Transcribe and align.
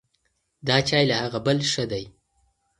دا 0.67 0.77
چای 0.87 1.03
له 1.11 1.15
هغه 1.23 1.39
بل 1.45 1.57
ښه 1.71 1.83
دی. 1.91 2.03